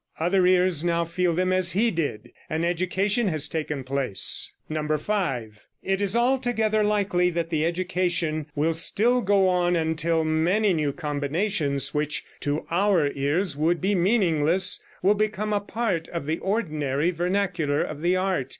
[0.19, 2.31] Other ears now feel them as he did.
[2.49, 4.51] An education has taken place.
[4.67, 5.65] 5.
[5.83, 11.93] It is altogether likely that the education will still go on until many new combinations
[11.93, 17.83] which to our ears would be meaningless will become a part of the ordinary vernacular
[17.83, 18.49] of the art.